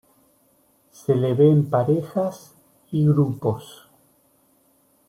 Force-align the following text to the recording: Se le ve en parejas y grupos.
Se 0.89 1.11
le 1.13 1.35
ve 1.35 1.47
en 1.47 1.63
parejas 1.69 2.55
y 2.91 3.05
grupos. 3.05 3.87